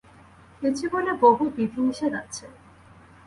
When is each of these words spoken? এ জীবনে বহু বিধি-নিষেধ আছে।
এ 0.61 0.69
জীবনে 0.77 1.11
বহু 1.21 1.43
বিধি-নিষেধ 1.55 2.13
আছে। 2.21 2.45